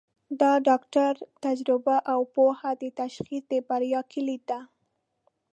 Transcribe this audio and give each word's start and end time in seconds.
د 0.39 0.41
ډاکټر 0.67 1.11
تجربه 1.45 1.97
او 2.13 2.19
پوهه 2.35 2.71
د 2.81 2.83
تشخیص 2.99 3.43
د 3.51 3.53
بریا 3.69 4.01
کلید 4.13 4.41
ده. 4.51 4.59